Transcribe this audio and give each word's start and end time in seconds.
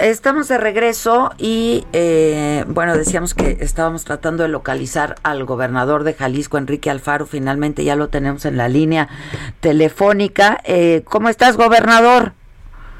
Estamos 0.00 0.48
de 0.48 0.56
regreso 0.56 1.30
y 1.36 1.84
eh, 1.92 2.64
bueno, 2.68 2.96
decíamos 2.96 3.34
que 3.34 3.58
estábamos 3.60 4.04
tratando 4.04 4.42
de 4.42 4.48
localizar 4.48 5.16
al 5.22 5.44
gobernador 5.44 6.04
de 6.04 6.14
Jalisco, 6.14 6.56
Enrique 6.56 6.88
Alfaro, 6.88 7.26
finalmente 7.26 7.84
ya 7.84 7.96
lo 7.96 8.08
tenemos 8.08 8.46
en 8.46 8.56
la 8.56 8.68
línea 8.68 9.10
telefónica. 9.60 10.58
Eh, 10.64 11.02
¿Cómo 11.04 11.28
estás, 11.28 11.58
gobernador? 11.58 12.32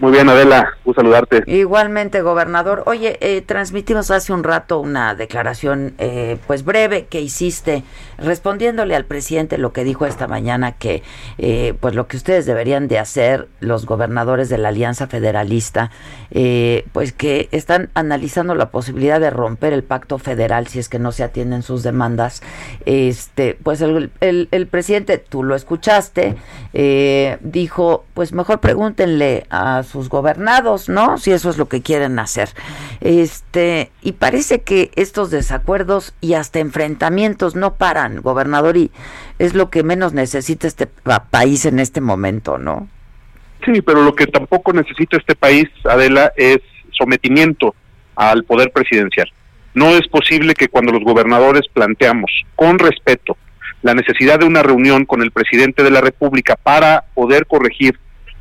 Muy 0.01 0.13
bien, 0.13 0.31
Adela, 0.31 0.79
un 0.87 0.95
saludarte. 0.95 1.43
Igualmente, 1.47 2.23
gobernador. 2.23 2.85
Oye, 2.87 3.19
eh, 3.21 3.43
transmitimos 3.43 4.11
hace 4.11 4.33
un 4.33 4.45
rato 4.45 4.81
una 4.81 5.15
declaración, 5.15 5.93
eh, 5.99 6.39
pues 6.47 6.65
breve, 6.65 7.05
que 7.05 7.21
hiciste 7.21 7.85
respondiéndole 8.17 8.97
al 8.97 9.05
presidente 9.05 9.59
lo 9.59 9.75
que 9.75 9.85
dijo 9.85 10.07
esta 10.07 10.27
mañana, 10.27 10.73
que 10.73 11.03
eh, 11.37 11.75
pues 11.81 11.95
lo 11.95 12.07
que 12.07 12.17
ustedes 12.17 12.47
deberían 12.47 12.89
de 12.89 12.99
hacer, 12.99 13.49
los 13.61 13.85
gobernadores 13.85 14.49
de 14.49 14.57
la 14.57 14.69
Alianza 14.69 15.07
Federalista, 15.07 15.91
eh, 16.31 16.87
pues 16.93 17.13
que 17.13 17.51
están 17.53 17.91
analizando 17.93 18.55
la 18.55 18.71
posibilidad 18.71 19.21
de 19.21 19.29
romper 19.29 19.75
el 19.75 19.83
pacto 19.83 20.17
federal 20.17 20.67
si 20.67 20.79
es 20.79 20.89
que 20.89 20.99
no 20.99 21.13
se 21.13 21.25
atienden 21.25 21.63
sus 21.63 21.83
demandas. 21.83 22.43
Este, 22.87 23.59
pues 23.63 23.83
el, 23.83 24.11
el, 24.21 24.49
el 24.51 24.67
presidente, 24.67 25.19
tú 25.19 25.43
lo 25.43 25.55
escuchaste, 25.55 26.37
eh, 26.73 27.37
dijo, 27.43 28.07
pues 28.15 28.33
mejor 28.33 28.61
pregúntenle 28.61 29.45
a 29.51 29.83
sus 29.91 30.09
gobernados, 30.09 30.89
¿no? 30.89 31.19
Si 31.19 31.33
eso 31.33 31.51
es 31.51 31.59
lo 31.59 31.69
que 31.69 31.83
quieren 31.83 32.19
hacer. 32.19 32.51
Este, 33.01 33.91
y 34.03 34.13
parece 34.13 34.63
que 34.63 34.91
estos 34.97 35.31
desacuerdos 35.31 36.15
y 36.21 36.35
hasta 36.35 36.61
enfrentamientos 36.61 37.57
no 37.57 37.75
paran, 37.75 38.23
gobernador, 38.23 38.77
y 38.77 38.91
es 39.39 39.55
lo 39.55 39.71
que 39.71 39.83
menos 39.83 40.13
necesita 40.13 40.67
este 40.67 40.87
país 40.87 41.65
en 41.67 41.81
este 41.81 42.01
momento, 42.01 42.59
¿no? 42.59 42.89
Sí, 43.65 43.83
pero 43.83 44.03
lo 44.03 44.15
que 44.15 44.27
tampoco 44.27 44.73
necesita 44.73 45.17
este 45.17 45.35
país, 45.35 45.69
Adela, 45.85 46.33
es 46.37 46.59
sometimiento 46.93 47.75
al 48.17 48.45
poder 48.45 48.73
presidencial. 48.73 49.31
No 49.75 49.97
es 49.97 50.07
posible 50.09 50.55
que 50.55 50.69
cuando 50.69 50.93
los 50.93 51.05
gobernadores 51.05 51.63
planteamos 51.73 52.31
con 52.57 52.79
respeto 52.79 53.37
la 53.83 53.95
necesidad 53.95 54.39
de 54.39 54.47
una 54.47 54.63
reunión 54.63 55.07
con 55.07 55.23
el 55.23 55.31
presidente 55.31 55.83
de 55.83 55.91
la 55.91 56.01
República 56.01 56.57
para 56.57 57.05
poder 57.15 57.47
corregir 57.47 57.99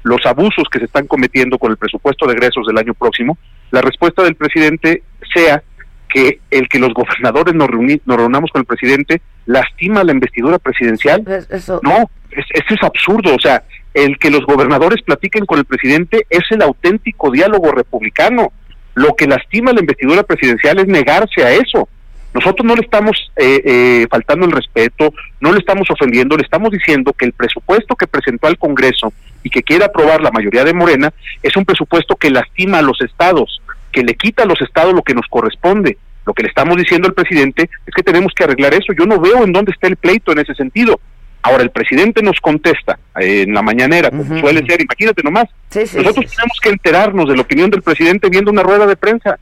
los 0.10 0.26
abusos 0.26 0.66
que 0.72 0.80
se 0.80 0.86
están 0.86 1.06
cometiendo 1.06 1.60
con 1.60 1.72
el 1.72 1.78
presupuesto 1.78 2.26
de 2.26 2.34
egresos 2.34 2.66
del 2.66 2.80
año 2.80 2.96
próximo, 2.96 3.38
la 3.70 3.82
respuesta 3.82 4.24
del 4.24 4.36
presidente 4.36 5.04
sea 5.34 5.62
que 6.10 6.40
el 6.50 6.68
que 6.68 6.80
los 6.80 6.94
gobernadores 6.96 7.54
nos, 7.54 7.68
reuni 7.68 8.02
nos 8.06 8.18
reunamos 8.18 8.50
con 8.52 8.62
el 8.62 8.66
presidente 8.66 9.22
lastima 9.46 10.04
la 10.04 10.12
investidura 10.12 10.58
presidencial. 10.58 11.22
Pues 11.24 11.48
eso. 11.52 11.80
No, 11.84 12.10
es, 12.32 12.46
eso 12.54 12.74
es 12.74 12.84
absurdo. 12.84 13.36
O 13.36 13.40
sea, 13.40 13.64
el 13.94 14.18
que 14.18 14.32
los 14.32 14.46
gobernadores 14.46 15.04
platiquen 15.04 15.46
con 15.46 15.60
el 15.60 15.66
presidente 15.66 16.26
es 16.30 16.44
el 16.50 16.64
auténtico 16.64 17.30
diálogo 17.32 17.72
republicano. 17.72 18.52
Lo 18.96 19.16
que 19.16 19.28
lastima 19.28 19.72
la 19.72 19.82
investidura 19.82 20.24
presidencial 20.24 20.80
es 20.80 20.88
negarse 20.88 21.44
a 21.44 21.52
eso. 21.52 21.88
Nosotros 22.34 22.66
no 22.66 22.76
le 22.76 22.82
estamos 22.82 23.32
eh, 23.36 23.62
eh, 23.66 24.08
faltando 24.10 24.46
el 24.46 24.52
respeto, 24.52 25.14
no 25.42 25.52
le 25.52 25.60
estamos 25.60 25.90
ofendiendo, 25.90 26.38
le 26.38 26.44
estamos 26.44 26.72
diciendo 26.72 27.12
que 27.14 27.26
el 27.26 27.34
presupuesto 27.34 27.96
que 27.96 28.08
presentó 28.08 28.48
al 28.48 28.58
Congreso 28.58 29.12
y 29.44 29.50
que 29.50 29.64
quiere 29.64 29.86
aprobar 29.86 30.22
la 30.22 30.32
mayoría 30.32 30.64
de 30.64 30.74
Morena 30.74 31.12
es 31.42 31.56
un 31.56 31.66
presupuesto 31.66 32.16
que 32.16 32.30
lastima 32.30 32.80
a 32.80 32.84
los 32.84 33.02
estados, 33.02 33.62
que 33.92 34.04
le 34.04 34.14
quita 34.14 34.44
a 34.44 34.46
los 34.46 34.62
estados 34.62 34.94
lo 34.94 35.02
que 35.02 35.16
nos 35.16 35.26
corresponde. 35.28 35.98
Lo 36.26 36.34
que 36.34 36.44
le 36.44 36.50
estamos 36.50 36.78
diciendo 36.78 37.08
al 37.08 37.16
presidente 37.16 37.70
es 37.88 37.94
que 37.96 38.04
tenemos 38.04 38.34
que 38.36 38.44
arreglar 38.44 38.76
eso. 38.76 38.94
Yo 38.94 39.08
no 39.08 39.20
veo 39.20 39.44
en 39.44 39.52
dónde 39.52 39.72
está 39.72 39.88
el 39.88 39.96
pleito 39.96 40.32
en 40.32 40.40
ese 40.40 40.54
sentido. 40.54 41.00
Ahora 41.42 41.64
el 41.64 41.72
presidente 41.72 42.22
nos 42.22 42.40
contesta 42.40 43.00
eh, 43.20 43.44
en 43.48 43.54
la 43.54 43.64
mañanera, 43.64 44.12
como 44.12 44.40
suele 44.40 44.64
ser, 44.68 44.82
imagínate 44.82 45.24
nomás. 45.24 45.46
Sí, 45.70 45.88
sí, 45.88 45.98
Nosotros 45.98 46.26
sí. 46.30 46.36
tenemos 46.36 46.60
que 46.62 46.70
enterarnos 46.70 47.30
de 47.30 47.36
la 47.36 47.42
opinión 47.42 47.72
del 47.72 47.82
presidente 47.82 48.30
viendo 48.30 48.52
una 48.52 48.62
rueda 48.62 48.86
de 48.86 48.96
prensa. 48.96 49.40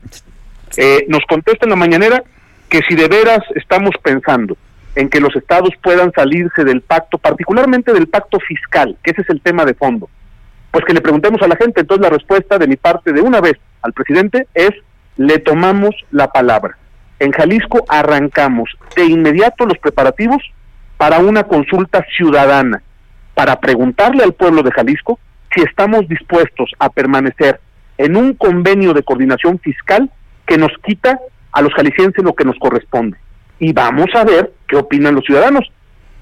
Eh, 0.76 1.04
nos 1.08 1.24
contesta 1.28 1.66
en 1.66 1.70
la 1.70 1.76
mañanera 1.76 2.22
que 2.68 2.80
si 2.88 2.94
de 2.94 3.08
veras 3.08 3.40
estamos 3.54 3.94
pensando 4.02 4.56
en 4.94 5.08
que 5.08 5.20
los 5.20 5.34
estados 5.36 5.70
puedan 5.82 6.12
salirse 6.12 6.64
del 6.64 6.80
pacto, 6.80 7.18
particularmente 7.18 7.92
del 7.92 8.08
pacto 8.08 8.38
fiscal, 8.40 8.96
que 9.02 9.12
ese 9.12 9.22
es 9.22 9.30
el 9.30 9.40
tema 9.40 9.64
de 9.64 9.74
fondo, 9.74 10.08
pues 10.70 10.84
que 10.84 10.92
le 10.92 11.00
preguntemos 11.00 11.40
a 11.42 11.48
la 11.48 11.56
gente. 11.56 11.80
Entonces 11.80 12.02
la 12.02 12.10
respuesta 12.10 12.58
de 12.58 12.66
mi 12.66 12.76
parte 12.76 13.12
de 13.12 13.20
una 13.20 13.40
vez 13.40 13.54
al 13.82 13.92
presidente 13.92 14.48
es, 14.54 14.70
le 15.16 15.38
tomamos 15.38 15.94
la 16.10 16.28
palabra. 16.28 16.76
En 17.20 17.32
Jalisco 17.32 17.84
arrancamos 17.88 18.70
de 18.94 19.06
inmediato 19.06 19.66
los 19.66 19.78
preparativos 19.78 20.42
para 20.96 21.20
una 21.20 21.44
consulta 21.44 22.04
ciudadana, 22.16 22.82
para 23.34 23.60
preguntarle 23.60 24.24
al 24.24 24.34
pueblo 24.34 24.62
de 24.62 24.72
Jalisco 24.72 25.18
si 25.54 25.62
estamos 25.62 26.08
dispuestos 26.08 26.70
a 26.78 26.90
permanecer 26.90 27.60
en 27.96 28.16
un 28.16 28.34
convenio 28.34 28.94
de 28.94 29.02
coordinación 29.02 29.58
fiscal 29.58 30.10
que 30.46 30.58
nos 30.58 30.72
quita 30.84 31.18
a 31.52 31.62
los 31.62 31.72
jaliscienses 31.74 32.24
lo 32.24 32.34
que 32.34 32.44
nos 32.44 32.58
corresponde. 32.58 33.16
Y 33.58 33.72
vamos 33.72 34.08
a 34.14 34.24
ver 34.24 34.52
qué 34.66 34.76
opinan 34.76 35.14
los 35.14 35.24
ciudadanos. 35.24 35.70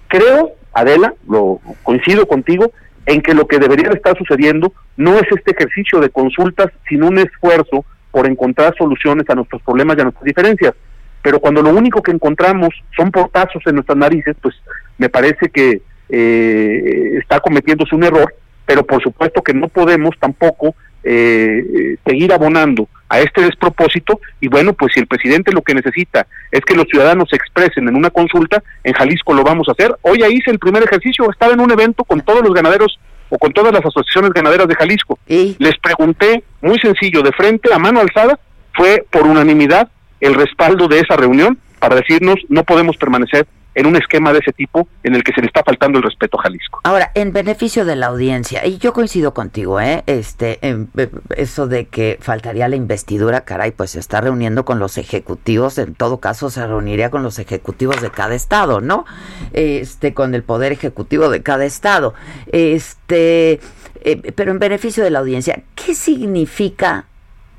Creo, 0.08 0.52
Adela, 0.72 1.14
lo 1.28 1.60
coincido 1.82 2.26
contigo, 2.26 2.72
en 3.06 3.22
que 3.22 3.34
lo 3.34 3.46
que 3.46 3.58
debería 3.58 3.88
de 3.88 3.96
estar 3.96 4.16
sucediendo 4.18 4.72
no 4.96 5.14
es 5.16 5.24
este 5.30 5.52
ejercicio 5.52 6.00
de 6.00 6.10
consultas, 6.10 6.68
sino 6.88 7.06
un 7.06 7.18
esfuerzo 7.18 7.84
por 8.10 8.26
encontrar 8.26 8.74
soluciones 8.76 9.28
a 9.28 9.34
nuestros 9.34 9.62
problemas 9.62 9.96
y 9.96 10.00
a 10.00 10.04
nuestras 10.04 10.24
diferencias. 10.24 10.74
Pero 11.22 11.40
cuando 11.40 11.62
lo 11.62 11.70
único 11.70 12.02
que 12.02 12.12
encontramos 12.12 12.70
son 12.96 13.10
portazos 13.10 13.62
en 13.66 13.76
nuestras 13.76 13.98
narices, 13.98 14.36
pues 14.40 14.54
me 14.98 15.08
parece 15.08 15.50
que 15.50 15.82
eh, 16.08 17.18
está 17.20 17.40
cometiéndose 17.40 17.94
un 17.94 18.04
error, 18.04 18.34
pero 18.64 18.86
por 18.86 19.02
supuesto 19.02 19.42
que 19.42 19.54
no 19.54 19.68
podemos 19.68 20.14
tampoco 20.18 20.74
eh, 21.04 21.64
eh, 21.74 21.96
seguir 22.06 22.32
abonando 22.32 22.88
a 23.08 23.20
este 23.20 23.42
despropósito 23.42 24.20
y 24.40 24.48
bueno, 24.48 24.72
pues 24.72 24.92
si 24.94 25.00
el 25.00 25.06
presidente 25.06 25.52
lo 25.52 25.62
que 25.62 25.74
necesita 25.74 26.26
es 26.50 26.60
que 26.60 26.74
los 26.74 26.86
ciudadanos 26.86 27.28
se 27.30 27.36
expresen 27.36 27.88
en 27.88 27.96
una 27.96 28.10
consulta, 28.10 28.62
en 28.84 28.92
Jalisco 28.94 29.34
lo 29.34 29.44
vamos 29.44 29.68
a 29.68 29.72
hacer. 29.72 29.94
Hoy 30.02 30.20
ya 30.20 30.28
hice 30.28 30.50
el 30.50 30.58
primer 30.58 30.82
ejercicio, 30.82 31.30
estaba 31.30 31.52
en 31.52 31.60
un 31.60 31.70
evento 31.70 32.04
con 32.04 32.20
todos 32.20 32.42
los 32.42 32.52
ganaderos 32.52 32.98
o 33.28 33.38
con 33.38 33.52
todas 33.52 33.72
las 33.72 33.84
asociaciones 33.84 34.30
ganaderas 34.32 34.68
de 34.68 34.74
Jalisco. 34.74 35.18
Y 35.26 35.56
Les 35.58 35.78
pregunté, 35.78 36.44
muy 36.62 36.78
sencillo, 36.78 37.22
de 37.22 37.32
frente, 37.32 37.72
a 37.72 37.78
mano 37.78 38.00
alzada, 38.00 38.38
fue 38.74 39.04
por 39.10 39.22
unanimidad 39.22 39.88
el 40.20 40.34
respaldo 40.34 40.88
de 40.88 41.00
esa 41.00 41.16
reunión 41.16 41.58
para 41.78 41.96
decirnos 41.96 42.36
no 42.48 42.64
podemos 42.64 42.96
permanecer 42.96 43.46
en 43.76 43.86
un 43.86 43.94
esquema 43.94 44.32
de 44.32 44.38
ese 44.38 44.52
tipo 44.52 44.88
en 45.02 45.14
el 45.14 45.22
que 45.22 45.32
se 45.32 45.42
le 45.42 45.46
está 45.48 45.62
faltando 45.62 45.98
el 45.98 46.04
respeto 46.04 46.40
a 46.40 46.44
Jalisco. 46.44 46.80
Ahora, 46.82 47.12
en 47.14 47.32
beneficio 47.32 47.84
de 47.84 47.94
la 47.94 48.06
audiencia, 48.06 48.66
y 48.66 48.78
yo 48.78 48.92
coincido 48.94 49.34
contigo, 49.34 49.80
¿eh? 49.80 50.02
Este, 50.06 50.58
en- 50.66 50.88
eh, 50.96 51.10
eso 51.36 51.66
de 51.68 51.86
que 51.86 52.18
faltaría 52.20 52.68
la 52.68 52.76
investidura, 52.76 53.42
caray, 53.42 53.72
pues 53.72 53.90
se 53.90 53.98
está 54.00 54.22
reuniendo 54.22 54.64
con 54.64 54.78
los 54.78 54.96
ejecutivos, 54.96 55.76
en 55.76 55.94
todo 55.94 56.20
caso 56.20 56.48
se 56.48 56.66
reuniría 56.66 57.10
con 57.10 57.22
los 57.22 57.38
ejecutivos 57.38 58.00
de 58.00 58.10
cada 58.10 58.34
estado, 58.34 58.80
¿no? 58.80 59.04
Este, 59.52 60.14
con 60.14 60.34
el 60.34 60.42
poder 60.42 60.72
ejecutivo 60.72 61.28
de 61.28 61.42
cada 61.42 61.66
estado. 61.66 62.14
Este, 62.50 63.60
eh, 64.02 64.32
pero 64.34 64.52
en 64.52 64.58
beneficio 64.58 65.04
de 65.04 65.10
la 65.10 65.18
audiencia, 65.18 65.62
¿qué 65.74 65.94
significa 65.94 67.04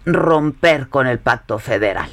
romper 0.06 0.88
con 0.90 1.06
el 1.06 1.20
pacto 1.20 1.60
federal? 1.60 2.10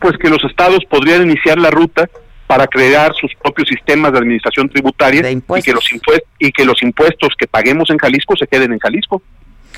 pues 0.00 0.16
que 0.18 0.28
los 0.30 0.44
estados 0.44 0.78
podrían 0.88 1.22
iniciar 1.22 1.58
la 1.58 1.70
ruta 1.72 2.08
para 2.48 2.66
crear 2.66 3.14
sus 3.14 3.32
propios 3.34 3.68
sistemas 3.68 4.10
de 4.10 4.18
administración 4.18 4.70
tributaria 4.70 5.20
De 5.20 5.30
y 5.32 5.62
que 5.62 5.72
los 5.72 5.92
impuestos 5.92 6.28
y 6.38 6.50
que 6.50 6.64
los 6.64 6.82
impuestos 6.82 7.34
que 7.38 7.46
paguemos 7.46 7.90
en 7.90 7.98
Jalisco 7.98 8.34
se 8.36 8.46
queden 8.46 8.72
en 8.72 8.78
Jalisco. 8.78 9.22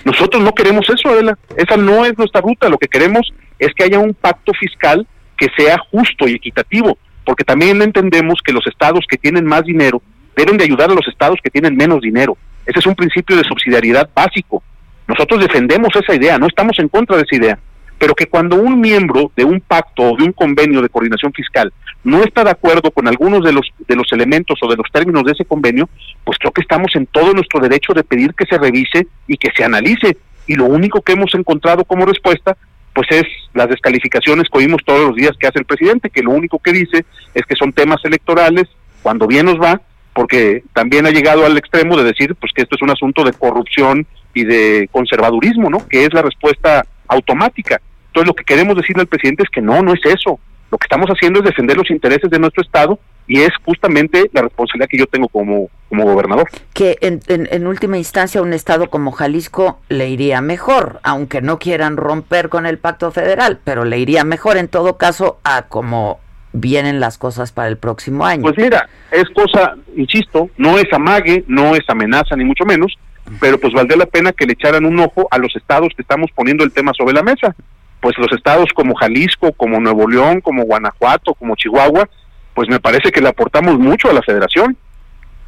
Nosotros 0.04 0.41
no 0.41 0.54
queremos 0.54 0.88
eso, 0.88 1.08
Adela. 1.08 1.36
Esa 1.56 1.76
no 1.76 2.06
es 2.06 2.16
nuestra 2.16 2.41
ruta. 2.41 2.69
Lo 2.69 2.78
que 2.78 2.86
queremos 2.86 3.34
es 3.58 3.75
que 3.75 3.82
haya 3.82 3.98
un 3.98 4.14
pacto 4.14 4.53
fiscal 4.54 5.04
que 5.36 5.48
sea 5.56 5.78
justo 5.91 6.28
y 6.28 6.34
equitativo, 6.34 6.97
porque 7.25 7.42
también 7.42 7.82
entendemos 7.82 8.38
que 8.44 8.53
los 8.53 8.64
estados 8.69 9.04
que 9.08 9.19
tienen 9.19 9.44
más 9.44 9.64
dinero 9.64 10.00
deben 10.37 10.56
de 10.56 10.64
ayudar 10.64 10.91
a 10.91 10.94
los 10.94 11.08
estados 11.08 11.41
que 11.42 11.50
tienen 11.50 11.76
menos 11.76 12.00
dinero. 12.00 12.38
Ese 12.64 12.78
es 12.78 12.87
un 12.87 12.94
principio 12.94 13.37
de 13.37 13.42
subsidiariedad 13.42 14.08
básico. 14.14 14.62
Nosotros 15.08 15.41
defendemos 15.41 15.88
esa 15.97 16.14
idea, 16.14 16.38
no 16.38 16.47
estamos 16.47 16.78
en 16.78 16.88
contra 16.88 17.16
de 17.16 17.25
esa 17.25 17.37
idea, 17.37 17.58
pero 18.00 18.14
que 18.14 18.29
cuando 18.29 18.56
un 18.56 18.81
miembro 18.81 19.31
de 19.37 19.44
un 19.44 19.61
pacto 19.61 20.02
o 20.02 20.17
de 20.17 20.25
un 20.25 20.32
convenio 20.32 20.81
de 20.81 20.88
coordinación 20.88 21.35
fiscal 21.35 21.70
no 22.02 22.23
está 22.25 22.43
de 22.43 22.50
acuerdo 22.50 22.91
con 22.91 23.06
algunos 23.06 23.44
de 23.44 23.52
los 23.52 23.70
de 23.87 23.94
los 23.94 24.11
elementos 24.12 24.58
o 24.62 24.69
de 24.69 24.76
los 24.76 24.91
términos 24.91 25.23
de 25.23 25.32
ese 25.32 25.44
convenio, 25.44 25.87
pues 26.25 26.38
creo 26.38 26.50
que 26.50 26.62
estamos 26.62 26.97
en 26.97 27.05
todo 27.05 27.35
nuestro 27.35 27.61
derecho 27.61 27.93
de 27.93 28.02
pedir 28.02 28.32
que 28.32 28.47
se 28.47 28.56
revise 28.56 29.06
y 29.29 29.37
que 29.37 29.50
se 29.55 29.64
analice. 29.64 30.17
Y 30.47 30.55
lo 30.55 30.64
único 30.64 31.02
que 31.02 31.12
hemos 31.12 31.35
encontrado 31.35 31.85
como 31.85 32.06
respuesta, 32.06 32.56
pues 32.94 33.06
es 33.11 33.25
las 33.52 33.69
descalificaciones 33.69 34.49
que 34.50 34.58
oímos 34.58 34.81
todos 34.82 35.08
los 35.08 35.14
días 35.14 35.37
que 35.38 35.47
hace 35.47 35.58
el 35.58 35.67
presidente, 35.67 36.08
que 36.08 36.23
lo 36.23 36.31
único 36.31 36.58
que 36.58 36.73
dice 36.73 37.05
es 37.35 37.44
que 37.44 37.55
son 37.55 37.75
temas 37.75 38.02
electorales, 38.05 38.64
cuando 39.02 39.26
bien 39.26 39.44
nos 39.44 39.61
va, 39.61 39.79
porque 40.14 40.64
también 40.73 41.06
ha 41.06 41.11
llegado 41.11 41.44
al 41.44 41.58
extremo 41.58 41.99
de 41.99 42.05
decir 42.05 42.35
pues 42.37 42.52
que 42.55 42.62
esto 42.62 42.76
es 42.76 42.82
un 42.82 42.91
asunto 42.91 43.25
de 43.25 43.35
corrupción 43.35 44.06
y 44.32 44.44
de 44.44 44.88
conservadurismo, 44.91 45.69
¿no? 45.69 45.87
Que 45.87 46.06
es 46.06 46.14
la 46.14 46.23
respuesta 46.23 46.87
automática. 47.06 47.79
Entonces 48.11 48.27
lo 48.27 48.35
que 48.35 48.45
queremos 48.45 48.77
decirle 48.77 49.03
al 49.03 49.07
presidente 49.07 49.45
es 49.45 49.51
que 49.51 49.62
no, 49.62 49.83
no 49.83 49.95
es 49.95 50.05
eso. 50.05 50.41
Lo 50.71 50.79
que 50.79 50.85
estamos 50.85 51.09
haciendo 51.09 51.39
es 51.39 51.45
defender 51.45 51.77
los 51.77 51.91
intereses 51.91 52.29
de 52.31 52.39
nuestro 52.39 52.62
Estado 52.62 52.99
y 53.27 53.41
es 53.41 53.51
justamente 53.65 54.29
la 54.33 54.43
responsabilidad 54.43 54.89
que 54.89 54.99
yo 54.99 55.07
tengo 55.07 55.29
como, 55.29 55.69
como 55.89 56.05
gobernador. 56.05 56.49
Que 56.75 56.99
en, 57.01 57.21
en, 57.29 57.67
última 57.67 57.97
instancia 57.97 58.43
un 58.43 58.53
estado 58.53 58.91
como 58.91 59.12
Jalisco 59.12 59.79
le 59.89 60.09
iría 60.09 60.41
mejor, 60.41 60.99
aunque 61.05 61.41
no 61.41 61.61
quieran 61.61 61.97
romper 61.97 62.49
con 62.49 62.67
el 62.67 62.79
pacto 62.79 63.12
federal, 63.12 63.61
pero 63.62 63.85
le 63.85 63.99
iría 63.99 64.25
mejor 64.25 64.57
en 64.57 64.67
todo 64.67 64.97
caso 64.97 65.39
a 65.45 65.62
como 65.62 66.19
vienen 66.53 66.99
las 66.99 67.19
cosas 67.19 67.53
para 67.53 67.69
el 67.69 67.77
próximo 67.77 68.27
año. 68.27 68.43
Pues 68.43 68.59
mira, 68.59 68.89
es 69.12 69.29
cosa, 69.31 69.77
insisto, 69.95 70.51
no 70.57 70.79
es 70.79 70.93
amague, 70.93 71.45
no 71.47 71.77
es 71.77 71.89
amenaza 71.89 72.35
ni 72.35 72.45
mucho 72.45 72.65
menos, 72.65 72.99
pero 73.41 73.59
pues 73.59 73.73
valdría 73.73 73.99
la 73.99 74.07
pena 74.07 74.33
que 74.33 74.47
le 74.47 74.55
echaran 74.55 74.85
un 74.85 74.99
ojo 74.99 75.29
a 75.31 75.39
los 75.39 75.55
estados 75.55 75.93
que 75.95 76.03
estamos 76.03 76.31
poniendo 76.35 76.65
el 76.65 76.73
tema 76.73 76.93
sobre 76.97 77.15
la 77.15 77.23
mesa. 77.23 77.55
Pues 78.00 78.17
los 78.19 78.32
estados 78.32 78.70
como 78.75 78.94
Jalisco, 78.94 79.52
como 79.52 79.81
Nuevo 79.81 80.08
León, 80.08 80.41
como 80.41 80.64
Guanajuato, 80.64 81.35
como 81.35 81.56
Chihuahua, 81.56 82.08
pues 82.55 82.69
me 82.69 82.81
parece 82.81 83.12
que 83.12 83.20
le 83.20 83.29
aportamos 83.29 83.79
mucho 83.79 84.08
a 84.08 84.12
la 84.12 84.23
federación. 84.23 84.76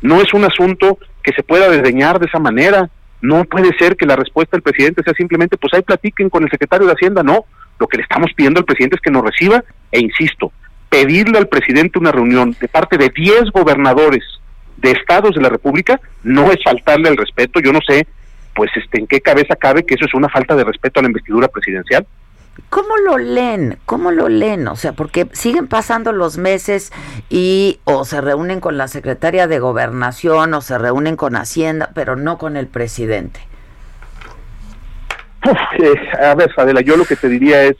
No 0.00 0.20
es 0.20 0.34
un 0.34 0.44
asunto 0.44 0.99
que 1.22 1.32
se 1.32 1.43
pueda 1.43 1.69
desdeñar 1.69 2.19
de 2.19 2.26
esa 2.26 2.38
manera. 2.38 2.90
No 3.20 3.44
puede 3.44 3.76
ser 3.78 3.96
que 3.96 4.06
la 4.06 4.16
respuesta 4.16 4.56
del 4.56 4.62
presidente 4.62 5.02
sea 5.02 5.14
simplemente, 5.14 5.56
pues 5.56 5.72
ahí 5.75 5.82
platiquen 5.82 6.28
con 6.28 6.43
el 6.43 6.50
secretario 6.50 6.87
de 6.87 6.93
Hacienda. 6.93 7.22
No, 7.22 7.44
lo 7.78 7.87
que 7.87 7.96
le 7.96 8.02
estamos 8.02 8.32
pidiendo 8.34 8.60
al 8.60 8.66
presidente 8.66 8.96
es 8.96 9.02
que 9.02 9.10
nos 9.10 9.25
reciba 9.25 9.64
e 9.90 10.00
insisto, 10.00 10.52
pedirle 10.88 11.38
al 11.38 11.49
presidente 11.49 11.99
una 11.99 12.12
reunión 12.12 12.56
de 12.60 12.69
parte 12.69 12.99
de 12.99 13.08
10 13.08 13.50
gobernadores 13.50 14.22
de 14.76 14.90
estados 14.90 15.34
de 15.34 15.40
la 15.40 15.49
República 15.49 16.00
no 16.22 16.50
es 16.50 16.62
faltarle 16.62 17.08
el 17.08 17.16
respeto. 17.16 17.60
Yo 17.60 17.72
no 17.72 17.81
sé, 17.87 18.06
pues, 18.54 18.70
este, 18.76 19.00
en 19.00 19.06
qué 19.06 19.20
cabeza 19.20 19.56
cabe 19.56 19.84
que 19.84 19.94
eso 19.94 20.04
es 20.04 20.14
una 20.14 20.28
falta 20.28 20.56
de 20.56 20.64
respeto 20.64 21.00
a 21.00 21.02
la 21.02 21.08
investidura 21.08 21.49
presidencial. 21.49 22.06
¿Cómo 22.69 22.96
lo 22.96 23.19
leen? 23.19 23.78
¿Cómo 23.87 24.10
lo 24.10 24.28
leen? 24.28 24.66
O 24.69 24.76
sea, 24.76 24.93
porque 24.93 25.28
siguen 25.32 25.69
pasando 25.69 26.12
los 26.12 26.38
meses 26.38 26.93
y 27.28 27.81
o 27.84 28.04
se 28.04 28.20
reúnen 28.20 28.60
con 28.60 28.78
la 28.78 28.88
secretaria 28.88 29.46
de 29.46 29.58
gobernación 29.58 30.54
o 30.54 30.60
se 30.60 30.78
reúnen 30.78 31.16
con 31.16 31.37
Hacienda, 31.37 31.90
pero 31.94 32.16
no 32.16 32.38
con 32.38 32.56
el 32.56 32.66
presidente. 32.66 33.40
Eh, 35.78 35.94
a 36.22 36.34
ver, 36.34 36.50
Adela, 36.56 36.82
yo 36.82 36.96
lo 36.96 37.04
que 37.04 37.16
te 37.16 37.28
diría 37.28 37.64
es, 37.64 37.76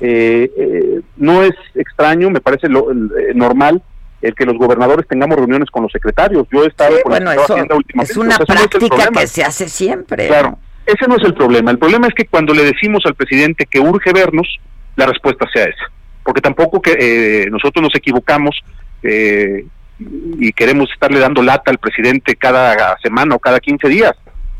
eh, 0.00 0.50
eh, 0.56 1.00
no 1.16 1.42
es 1.42 1.54
extraño, 1.74 2.30
me 2.30 2.40
parece 2.40 2.68
lo, 2.68 2.86
normal 3.34 3.82
el 4.22 4.34
que 4.34 4.46
los 4.46 4.56
gobernadores 4.56 5.06
tengamos 5.06 5.36
reuniones 5.36 5.70
con 5.70 5.82
los 5.82 5.92
secretarios. 5.92 6.46
Yo 6.50 6.64
he 6.64 6.68
estado 6.68 6.96
con 7.02 7.10
bueno, 7.10 7.30
eso 7.30 7.56
es 8.02 8.16
una 8.16 8.38
práctica 8.38 9.10
que 9.10 9.26
se 9.26 9.44
hace 9.44 9.68
siempre. 9.68 10.28
Claro, 10.28 10.58
ese 10.86 11.06
no 11.08 11.16
es 11.16 11.24
el 11.24 11.34
problema. 11.34 11.70
El 11.70 11.78
problema 11.78 12.06
es 12.06 12.14
que 12.14 12.26
cuando 12.26 12.54
le 12.54 12.64
decimos 12.64 13.02
al 13.06 13.14
presidente 13.14 13.66
que 13.66 13.80
urge 13.80 14.12
vernos, 14.12 14.58
la 14.96 15.06
respuesta 15.06 15.46
sea 15.52 15.64
esa. 15.64 15.90
Porque 16.22 16.40
tampoco 16.40 16.80
que 16.80 16.96
eh, 16.98 17.50
nosotros 17.50 17.82
nos 17.82 17.94
equivocamos 17.94 18.56
eh, 19.02 19.66
y 19.98 20.52
queremos 20.52 20.90
estarle 20.92 21.20
dando 21.20 21.42
lata 21.42 21.70
al 21.70 21.78
presidente 21.78 22.36
cada 22.36 22.96
semana 22.98 23.34
o 23.34 23.38
cada 23.38 23.60
15 23.60 23.88
días. 23.88 24.12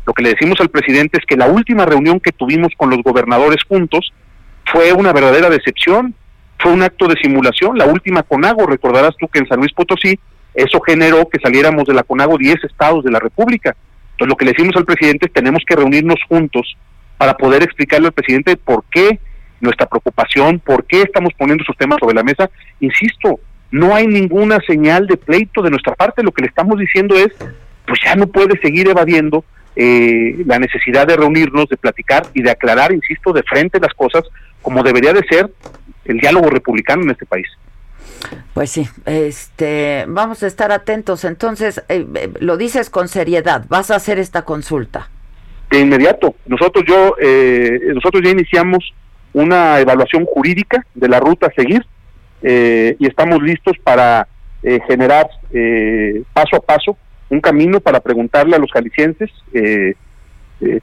Lo 0.05 0.13
que 0.13 0.23
le 0.23 0.29
decimos 0.29 0.59
al 0.59 0.69
presidente 0.69 1.17
es 1.17 1.25
que 1.25 1.35
la 1.35 1.47
última 1.47 1.85
reunión 1.85 2.19
que 2.19 2.31
tuvimos 2.31 2.71
con 2.77 2.89
los 2.89 3.01
gobernadores 3.01 3.63
juntos 3.67 4.13
fue 4.71 4.93
una 4.93 5.13
verdadera 5.13 5.49
decepción, 5.49 6.13
fue 6.59 6.71
un 6.71 6.83
acto 6.83 7.07
de 7.07 7.15
simulación, 7.21 7.77
la 7.77 7.85
última 7.85 8.23
CONAGO, 8.23 8.67
recordarás 8.67 9.15
tú 9.17 9.27
que 9.27 9.39
en 9.39 9.47
San 9.47 9.59
Luis 9.59 9.73
Potosí 9.73 10.19
eso 10.53 10.79
generó 10.81 11.27
que 11.27 11.39
saliéramos 11.39 11.85
de 11.85 11.93
la 11.93 12.03
CONAGO 12.03 12.37
10 12.37 12.63
estados 12.63 13.03
de 13.03 13.11
la 13.11 13.19
República. 13.19 13.75
Entonces 14.15 14.29
lo 14.29 14.37
que 14.37 14.45
le 14.45 14.51
decimos 14.51 14.75
al 14.77 14.85
presidente 14.85 15.25
es 15.25 15.33
tenemos 15.33 15.63
que 15.67 15.75
reunirnos 15.75 16.19
juntos 16.29 16.77
para 17.17 17.35
poder 17.35 17.63
explicarle 17.63 18.07
al 18.07 18.13
presidente 18.13 18.55
por 18.55 18.85
qué 18.89 19.19
nuestra 19.59 19.87
preocupación, 19.87 20.59
por 20.59 20.85
qué 20.85 21.01
estamos 21.01 21.33
poniendo 21.37 21.63
esos 21.63 21.75
temas 21.77 21.97
sobre 21.99 22.15
la 22.15 22.23
mesa. 22.23 22.49
Insisto, 22.79 23.39
no 23.71 23.93
hay 23.93 24.07
ninguna 24.07 24.59
señal 24.65 25.05
de 25.07 25.17
pleito 25.17 25.61
de 25.61 25.69
nuestra 25.69 25.95
parte, 25.95 26.23
lo 26.23 26.31
que 26.31 26.43
le 26.43 26.47
estamos 26.47 26.79
diciendo 26.79 27.15
es, 27.17 27.27
pues 27.85 27.99
ya 28.05 28.15
no 28.15 28.27
puede 28.27 28.57
seguir 28.61 28.87
evadiendo 28.87 29.43
eh, 29.75 30.43
la 30.45 30.59
necesidad 30.59 31.05
de 31.05 31.17
reunirnos, 31.17 31.67
de 31.67 31.75
platicar 31.75 32.23
y 32.33 32.41
de 32.41 32.51
aclarar, 32.51 32.93
insisto, 32.93 33.33
de 33.33 33.43
frente 33.43 33.79
las 33.81 33.93
cosas 33.93 34.23
como 34.61 34.81
debería 34.81 35.11
de 35.11 35.27
ser 35.27 35.51
el 36.05 36.19
diálogo 36.19 36.49
republicano 36.49 37.03
en 37.03 37.11
este 37.11 37.25
país. 37.25 37.47
Pues 38.53 38.71
sí, 38.71 38.87
este, 39.05 40.05
vamos 40.07 40.41
a 40.43 40.47
estar 40.47 40.71
atentos. 40.71 41.25
Entonces, 41.25 41.83
eh, 41.89 42.05
eh, 42.15 42.29
lo 42.39 42.57
dices 42.57 42.89
con 42.89 43.07
seriedad, 43.07 43.65
vas 43.67 43.91
a 43.91 43.95
hacer 43.95 44.17
esta 44.17 44.43
consulta. 44.43 45.09
De 45.69 45.79
inmediato. 45.79 46.35
Nosotros 46.45 46.85
yo, 46.87 47.15
eh, 47.21 47.79
nosotros 47.93 48.23
ya 48.23 48.29
iniciamos 48.29 48.93
una 49.33 49.79
evaluación 49.79 50.25
jurídica 50.25 50.85
de 50.93 51.09
la 51.09 51.19
ruta 51.19 51.47
a 51.47 51.53
seguir 51.53 51.85
y 52.41 53.07
estamos 53.07 53.41
listos 53.41 53.75
para 53.83 54.27
generar 54.87 55.27
paso 56.31 56.57
a 56.57 56.59
paso 56.59 56.95
un 57.27 57.41
camino 57.41 57.79
para 57.79 57.99
preguntarle 57.99 58.55
a 58.55 58.59
los 58.59 58.71
jaliscienses 58.71 59.31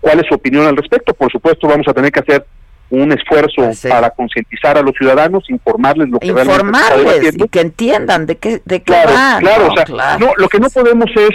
cuál 0.01 0.21
es 0.21 0.27
su 0.27 0.35
opinión 0.35 0.67
al 0.67 0.77
respecto. 0.77 1.15
Por 1.15 1.31
supuesto, 1.31 1.69
vamos 1.69 1.87
a 1.87 1.95
tener 1.95 2.11
que 2.11 2.21
hacer 2.21 2.45
un 2.93 3.11
esfuerzo 3.11 3.71
para 3.89 4.11
concientizar 4.11 4.77
a 4.77 4.83
los 4.83 4.95
ciudadanos, 4.95 5.49
informarles 5.49 6.11
lo 6.11 6.21
que 6.21 6.27
informarles 6.27 7.35
y 7.35 7.49
que 7.49 7.61
entiendan 7.61 8.27
de 8.27 8.37
qué 8.37 8.61
de 8.67 8.81
qué 8.81 8.93
claro, 8.93 9.41
Claro, 9.41 9.69
o 9.69 9.75
sea, 9.75 10.19
no, 10.19 10.33
lo 10.37 10.49
que 10.49 10.61
no 10.61 10.69
podemos 10.69 11.11
es 11.17 11.31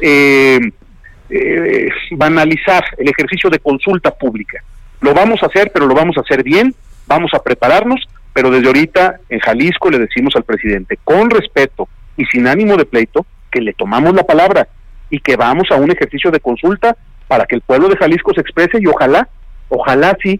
eh, 0.00 0.60
eh, 1.30 1.88
banalizar 2.10 2.84
el 2.98 3.08
ejercicio 3.08 3.48
de 3.48 3.58
consulta 3.58 4.10
pública. 4.10 4.62
Lo 5.00 5.14
vamos 5.14 5.42
a 5.42 5.46
hacer, 5.46 5.70
pero 5.72 5.86
lo 5.86 5.94
vamos 5.94 6.18
a 6.18 6.20
hacer 6.20 6.42
bien, 6.42 6.74
vamos 7.06 7.30
a 7.32 7.42
prepararnos, 7.42 8.06
pero 8.34 8.50
desde 8.50 8.66
ahorita 8.66 9.20
en 9.30 9.40
Jalisco 9.40 9.90
le 9.90 10.00
decimos 10.00 10.36
al 10.36 10.44
presidente, 10.44 10.98
con 11.04 11.30
respeto 11.30 11.88
y 12.18 12.26
sin 12.26 12.46
ánimo 12.46 12.76
de 12.76 12.84
pleito, 12.84 13.24
que 13.50 13.62
le 13.62 13.72
tomamos 13.72 14.14
la 14.14 14.24
palabra 14.24 14.68
y 15.08 15.20
que 15.20 15.36
vamos 15.36 15.68
a 15.70 15.76
un 15.76 15.90
ejercicio 15.90 16.30
de 16.30 16.40
consulta 16.40 16.94
para 17.28 17.46
que 17.46 17.54
el 17.54 17.62
pueblo 17.62 17.88
de 17.88 17.96
Jalisco 17.96 18.34
se 18.34 18.42
exprese 18.42 18.76
y 18.78 18.86
ojalá, 18.86 19.26
ojalá 19.70 20.14
sí 20.22 20.38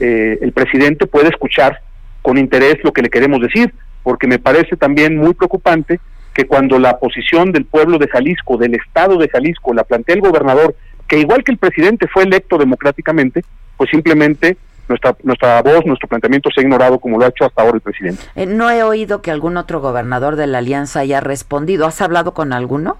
eh, 0.00 0.38
el 0.40 0.52
presidente 0.52 1.06
puede 1.06 1.28
escuchar 1.28 1.80
con 2.22 2.38
interés 2.38 2.76
lo 2.82 2.92
que 2.92 3.02
le 3.02 3.10
queremos 3.10 3.40
decir, 3.40 3.72
porque 4.02 4.26
me 4.26 4.38
parece 4.38 4.76
también 4.76 5.16
muy 5.16 5.34
preocupante 5.34 6.00
que 6.32 6.46
cuando 6.46 6.78
la 6.78 6.98
posición 6.98 7.52
del 7.52 7.66
pueblo 7.66 7.98
de 7.98 8.08
Jalisco, 8.08 8.56
del 8.56 8.74
Estado 8.74 9.18
de 9.18 9.28
Jalisco, 9.28 9.74
la 9.74 9.84
plantea 9.84 10.14
el 10.14 10.22
gobernador, 10.22 10.74
que 11.06 11.18
igual 11.18 11.44
que 11.44 11.52
el 11.52 11.58
presidente 11.58 12.06
fue 12.08 12.22
electo 12.22 12.56
democráticamente, 12.56 13.44
pues 13.76 13.90
simplemente 13.90 14.56
nuestra, 14.88 15.16
nuestra 15.22 15.60
voz, 15.60 15.84
nuestro 15.84 16.08
planteamiento 16.08 16.50
se 16.50 16.60
ha 16.60 16.64
ignorado 16.64 16.98
como 16.98 17.18
lo 17.18 17.26
ha 17.26 17.28
hecho 17.28 17.44
hasta 17.44 17.62
ahora 17.62 17.76
el 17.76 17.80
presidente. 17.82 18.22
Eh, 18.36 18.46
no 18.46 18.70
he 18.70 18.82
oído 18.82 19.20
que 19.20 19.30
algún 19.30 19.56
otro 19.56 19.80
gobernador 19.80 20.36
de 20.36 20.46
la 20.46 20.58
alianza 20.58 21.00
haya 21.00 21.20
respondido. 21.20 21.86
¿Has 21.86 22.00
hablado 22.00 22.32
con 22.32 22.52
alguno? 22.52 22.96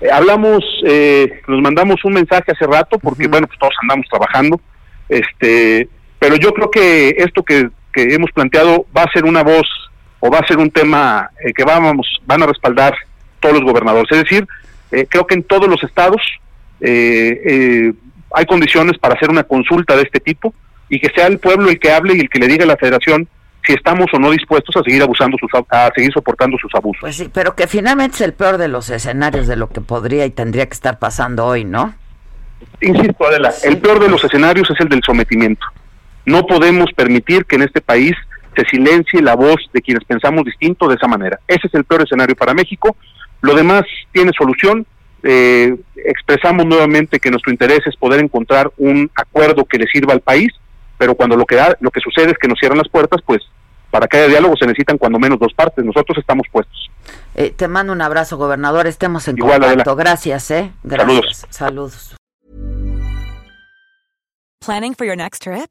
Eh, 0.00 0.10
hablamos, 0.10 0.64
nos 1.46 1.62
mandamos 1.62 2.04
un 2.04 2.14
mensaje 2.14 2.52
hace 2.52 2.66
rato 2.66 2.98
porque, 2.98 3.28
bueno, 3.28 3.46
pues 3.46 3.58
todos 3.58 3.74
andamos 3.82 4.06
trabajando. 4.08 4.60
Este, 5.08 5.88
pero 6.18 6.36
yo 6.36 6.52
creo 6.52 6.70
que 6.70 7.10
esto 7.18 7.42
que, 7.42 7.70
hemos 7.94 8.30
planteado 8.30 8.86
va 8.96 9.02
a 9.02 9.12
ser 9.12 9.24
una 9.24 9.42
voz 9.42 9.66
o 10.20 10.30
va 10.30 10.38
a 10.38 10.46
ser 10.46 10.58
un 10.58 10.70
tema 10.70 11.30
eh, 11.44 11.52
que 11.52 11.64
vamos, 11.64 12.06
van 12.26 12.42
a 12.44 12.46
respaldar 12.46 12.94
todos 13.40 13.56
los 13.56 13.64
gobernadores. 13.64 14.06
Es 14.12 14.22
decir, 14.22 14.46
eh, 14.92 15.04
creo 15.08 15.26
que 15.26 15.34
en 15.34 15.42
todos 15.42 15.66
los 15.68 15.82
estados 15.82 16.22
eh, 16.80 17.92
hay 18.32 18.46
condiciones 18.46 18.96
para 18.98 19.14
hacer 19.14 19.30
una 19.30 19.42
consulta 19.42 19.96
de 19.96 20.02
este 20.02 20.20
tipo 20.20 20.54
y 20.88 21.00
que 21.00 21.08
sea 21.08 21.26
el 21.26 21.40
pueblo 21.40 21.70
el 21.70 21.80
que 21.80 21.90
hable 21.90 22.16
y 22.16 22.20
el 22.20 22.30
que 22.30 22.38
le 22.38 22.46
diga 22.46 22.62
a 22.62 22.68
la 22.68 22.76
federación 22.76 23.28
si 23.64 23.72
estamos 23.72 24.06
o 24.12 24.18
no 24.18 24.30
dispuestos 24.30 24.76
a 24.76 24.82
seguir 24.82 25.02
abusando 25.02 25.36
sus 25.38 25.50
a 25.68 25.90
seguir 25.94 26.12
soportando 26.12 26.56
sus 26.58 26.74
abusos. 26.74 27.00
Pues 27.00 27.16
sí, 27.16 27.30
pero 27.32 27.54
que 27.54 27.66
finalmente 27.66 28.14
es 28.14 28.20
el 28.22 28.32
peor 28.32 28.58
de 28.58 28.68
los 28.68 28.88
escenarios 28.90 29.46
de 29.46 29.56
lo 29.56 29.68
que 29.68 29.80
podría 29.80 30.24
y 30.24 30.30
tendría 30.30 30.66
que 30.66 30.74
estar 30.74 30.98
pasando 30.98 31.44
hoy, 31.44 31.64
¿no? 31.64 31.94
Insisto, 32.80 33.26
Adela, 33.26 33.52
el 33.64 33.78
peor 33.78 34.00
de 34.00 34.08
los 34.08 34.22
escenarios 34.24 34.70
es 34.70 34.80
el 34.80 34.88
del 34.88 35.02
sometimiento. 35.04 35.66
No 36.28 36.46
podemos 36.46 36.92
permitir 36.92 37.46
que 37.46 37.56
en 37.56 37.62
este 37.62 37.80
país 37.80 38.12
se 38.54 38.62
silencie 38.66 39.22
la 39.22 39.34
voz 39.34 39.56
de 39.72 39.80
quienes 39.80 40.04
pensamos 40.04 40.44
distinto 40.44 40.86
de 40.86 40.96
esa 40.96 41.08
manera. 41.08 41.40
Ese 41.48 41.68
es 41.68 41.74
el 41.74 41.84
peor 41.84 42.02
escenario 42.02 42.36
para 42.36 42.52
México. 42.52 42.96
Lo 43.40 43.54
demás 43.54 43.84
tiene 44.12 44.32
solución. 44.36 44.84
Eh, 45.22 45.74
expresamos 45.96 46.66
nuevamente 46.66 47.18
que 47.18 47.30
nuestro 47.30 47.50
interés 47.50 47.80
es 47.86 47.96
poder 47.96 48.22
encontrar 48.22 48.70
un 48.76 49.10
acuerdo 49.14 49.64
que 49.64 49.78
le 49.78 49.86
sirva 49.86 50.12
al 50.12 50.20
país, 50.20 50.52
pero 50.98 51.14
cuando 51.14 51.34
lo 51.34 51.46
que 51.46 51.56
da, 51.56 51.74
lo 51.80 51.90
que 51.90 52.00
sucede 52.00 52.32
es 52.32 52.38
que 52.38 52.46
nos 52.46 52.58
cierran 52.58 52.76
las 52.76 52.90
puertas, 52.90 53.22
pues 53.24 53.40
para 53.90 54.06
que 54.06 54.18
haya 54.18 54.28
diálogo 54.28 54.54
se 54.58 54.66
necesitan 54.66 54.98
cuando 54.98 55.18
menos 55.18 55.38
dos 55.38 55.54
partes. 55.54 55.82
Nosotros 55.82 56.18
estamos 56.18 56.46
puestos. 56.52 56.90
Eh, 57.36 57.54
te 57.56 57.68
mando 57.68 57.94
un 57.94 58.02
abrazo, 58.02 58.36
gobernador. 58.36 58.86
Estemos 58.86 59.26
en 59.28 59.38
contacto. 59.38 59.96
Gracias, 59.96 60.50
¿eh? 60.50 60.72
Gracias. 60.82 61.46
Saludos. 61.48 62.12
Saludos. 62.12 62.16
Planning 64.60 64.94
for 64.94 65.06
your 65.06 65.16
next 65.16 65.42
trip? 65.42 65.70